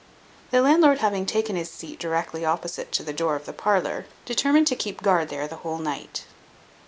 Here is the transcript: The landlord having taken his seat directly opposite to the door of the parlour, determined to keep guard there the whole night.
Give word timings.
The 0.49 0.63
landlord 0.63 0.97
having 0.97 1.27
taken 1.27 1.55
his 1.55 1.69
seat 1.69 1.99
directly 1.99 2.43
opposite 2.43 2.91
to 2.93 3.03
the 3.03 3.13
door 3.13 3.35
of 3.35 3.45
the 3.45 3.53
parlour, 3.53 4.07
determined 4.25 4.65
to 4.69 4.75
keep 4.75 5.03
guard 5.03 5.29
there 5.29 5.47
the 5.47 5.57
whole 5.57 5.77
night. 5.77 6.25